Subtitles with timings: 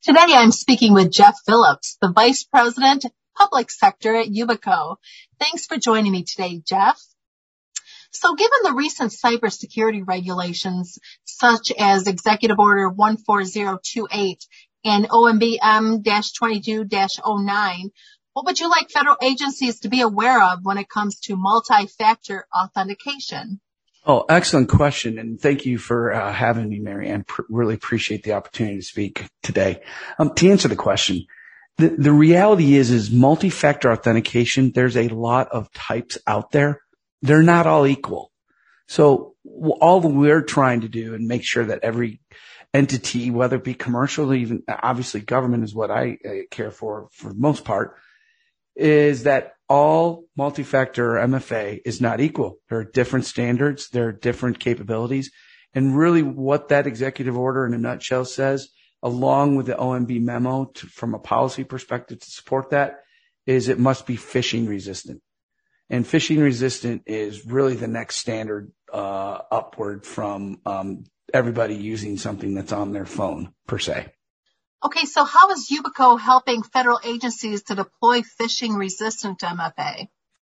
[0.00, 3.04] Today I'm speaking with Jeff Phillips, the Vice President,
[3.36, 4.94] Public Sector at Yubico.
[5.40, 7.02] Thanks for joining me today, Jeff.
[8.12, 14.46] So given the recent cybersecurity regulations, such as Executive Order 14028
[14.84, 17.90] and OMB M-22-09,
[18.34, 22.46] what would you like federal agencies to be aware of when it comes to multi-factor
[22.56, 23.60] authentication?
[24.06, 25.18] Oh, excellent question.
[25.18, 27.24] And thank you for uh, having me, Marianne.
[27.24, 29.82] Pr- really appreciate the opportunity to speak today.
[30.18, 31.26] Um, to answer the question,
[31.76, 34.72] the, the reality is, is multi-factor authentication.
[34.72, 36.80] There's a lot of types out there.
[37.22, 38.32] They're not all equal.
[38.86, 42.20] So all we're trying to do and make sure that every
[42.72, 47.28] entity, whether it be commercial, even obviously government is what I uh, care for for
[47.30, 47.96] the most part,
[48.78, 52.58] is that all multi-factor MFA is not equal.
[52.68, 53.88] There are different standards.
[53.90, 55.30] There are different capabilities.
[55.74, 58.70] And really what that executive order in a nutshell says,
[59.02, 63.00] along with the OMB memo to, from a policy perspective to support that
[63.46, 65.20] is it must be phishing resistant.
[65.90, 71.04] And phishing resistant is really the next standard, uh, upward from, um,
[71.34, 74.12] everybody using something that's on their phone per se.
[74.84, 80.08] Okay, so how is Yubico helping federal agencies to deploy phishing resistant MFA?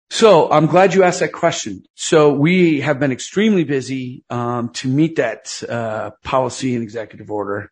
[0.09, 1.83] So I'm glad you asked that question.
[1.95, 7.71] So we have been extremely busy um, to meet that uh, policy and executive order,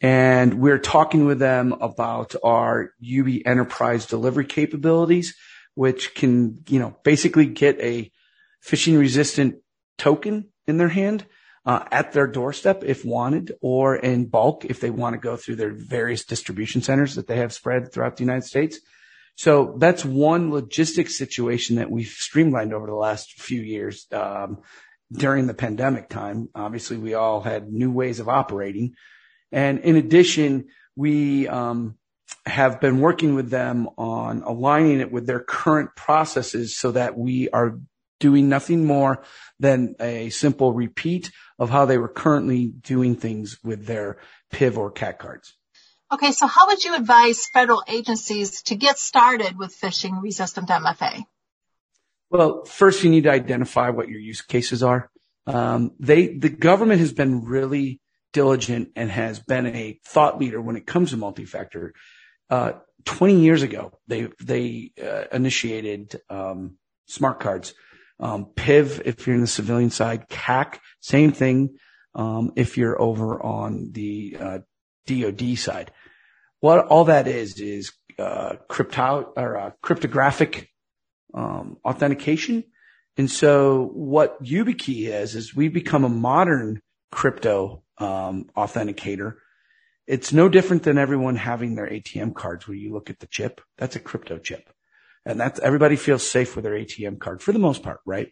[0.00, 5.34] and we're talking with them about our UB enterprise delivery capabilities,
[5.74, 8.10] which can, you know, basically get a
[8.64, 9.56] phishing resistant
[9.98, 11.26] token in their hand
[11.66, 15.72] at their doorstep if wanted or in bulk if they want to go through their
[15.72, 18.80] various distribution centers that they have spread throughout the United States.
[19.36, 24.06] So that's one logistics situation that we've streamlined over the last few years.
[24.12, 24.58] Um,
[25.12, 28.94] during the pandemic time, obviously we all had new ways of operating.
[29.50, 31.96] And in addition, we, um,
[32.46, 37.48] have been working with them on aligning it with their current processes so that we
[37.50, 37.78] are
[38.24, 39.22] doing nothing more
[39.60, 44.16] than a simple repeat of how they were currently doing things with their
[44.50, 45.54] PIV or CAC cards.
[46.10, 51.24] Okay, so how would you advise federal agencies to get started with phishing resistant MFA?
[52.30, 55.10] Well, first you need to identify what your use cases are.
[55.46, 58.00] Um, they, the government has been really
[58.32, 61.92] diligent and has been a thought leader when it comes to multi-factor.
[62.48, 62.72] Uh,
[63.04, 67.74] 20 years ago, they, they, uh, initiated, um, smart cards
[68.20, 71.76] um, PIV, if you're in the civilian side, CAC, same thing.
[72.14, 74.58] Um, if you're over on the, uh,
[75.06, 75.90] DOD side.
[76.60, 80.70] What all that is, is, uh, crypto or uh, cryptographic,
[81.34, 82.64] um, authentication.
[83.16, 86.80] And so what YubiKey is, is we become a modern
[87.12, 89.34] crypto, um, authenticator.
[90.06, 93.60] It's no different than everyone having their ATM cards where you look at the chip.
[93.78, 94.73] That's a crypto chip.
[95.26, 98.28] And that's everybody feels safe with their ATM card for the most part, right?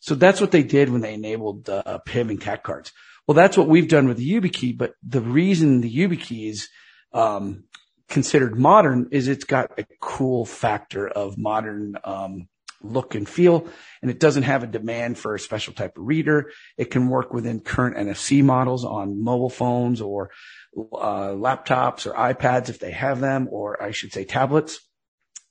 [0.00, 2.92] So that's what they did when they enabled uh, PIV and CAC cards.
[3.26, 4.76] Well, that's what we've done with the YubiKey.
[4.76, 6.68] But the reason the YubiKey is
[7.12, 7.64] um,
[8.08, 12.48] considered modern is it's got a cool factor of modern um,
[12.82, 13.68] look and feel,
[14.00, 16.50] and it doesn't have a demand for a special type of reader.
[16.76, 20.30] It can work within current NFC models on mobile phones or
[20.76, 24.80] uh, laptops or iPads if they have them, or I should say tablets.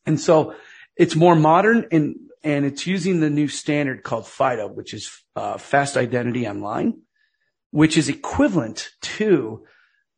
[0.05, 0.55] And so
[1.01, 5.57] it's more modern and, and it's using the new standard called FIDO, which is uh,
[5.57, 7.01] Fast Identity Online,
[7.71, 9.63] which is equivalent to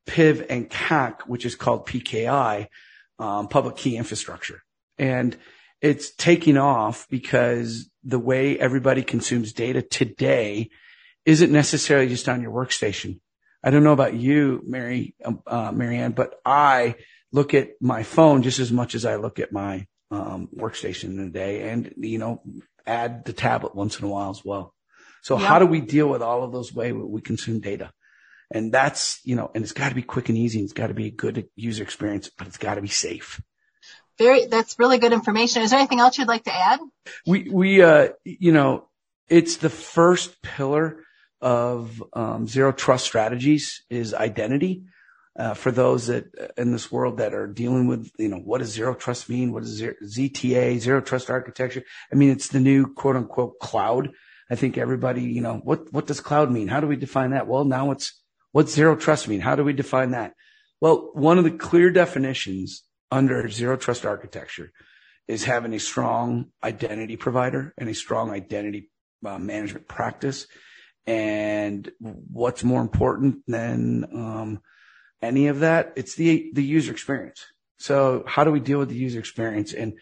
[0.09, 2.67] PIV and CAC, which is called PKI,
[3.17, 4.61] um, public key infrastructure.
[4.97, 5.37] And
[5.79, 10.69] it's taking off because the way everybody consumes data today
[11.25, 13.21] isn't necessarily just on your workstation.
[13.63, 16.95] I don't know about you, Mary, um, uh, Marianne, but I
[17.31, 21.19] look at my phone just as much as I look at my um, workstation in
[21.19, 22.41] a day and, you know,
[22.85, 24.73] add the tablet once in a while as well.
[25.21, 25.47] So yeah.
[25.47, 27.91] how do we deal with all of those ways we consume data?
[28.51, 30.59] And that's, you know, and it's got to be quick and easy.
[30.59, 33.41] And It's got to be a good user experience, but it's got to be safe.
[34.19, 35.63] Very, that's really good information.
[35.63, 36.79] Is there anything else you'd like to add?
[37.25, 38.89] We, we, uh, you know,
[39.27, 40.99] it's the first pillar
[41.41, 44.83] of um, zero trust strategies is identity.
[45.37, 48.59] Uh, for those that uh, in this world that are dealing with, you know, what
[48.59, 49.51] does zero trust mean?
[49.51, 51.83] What is zero, ZTA, zero trust architecture?
[52.11, 54.11] I mean, it's the new quote unquote cloud.
[54.49, 56.67] I think everybody, you know, what, what does cloud mean?
[56.67, 57.47] How do we define that?
[57.47, 58.21] Well, now it's,
[58.51, 59.41] what's zero trust mean?
[59.41, 60.33] How do we define that?
[60.79, 64.71] Well, one of the clear definitions under zero trust architecture
[65.27, 68.91] is having a strong identity provider and a strong identity
[69.25, 70.45] uh, management practice.
[71.07, 74.61] And what's more important than, um,
[75.23, 75.93] any of that.
[75.95, 77.45] It's the, the user experience.
[77.77, 79.73] So how do we deal with the user experience?
[79.73, 79.93] And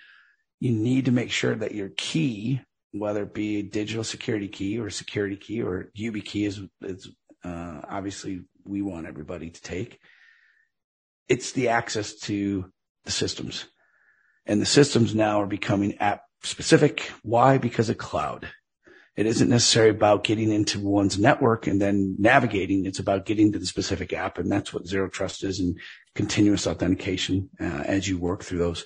[0.60, 4.80] you need to make sure that your key, whether it be a digital security key
[4.80, 7.10] or security key or YubiKey is, is
[7.44, 10.00] uh, obviously we want everybody to take.
[11.30, 12.72] It's the access to
[13.06, 13.66] the systems
[14.46, 17.12] and the systems now are becoming app specific.
[17.22, 17.58] Why?
[17.58, 18.50] Because of cloud.
[19.18, 22.86] It isn't necessarily about getting into one's network and then navigating.
[22.86, 24.38] It's about getting to the specific app.
[24.38, 25.78] And that's what zero trust is and
[26.16, 28.86] continuous authentication uh, as you work through those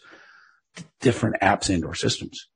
[1.00, 2.48] different apps and or systems.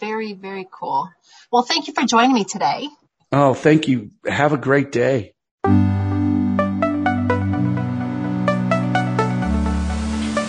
[0.00, 1.08] Very, very cool.
[1.50, 2.88] Well, thank you for joining me today.
[3.32, 4.10] Oh, thank you.
[4.26, 5.33] Have a great day.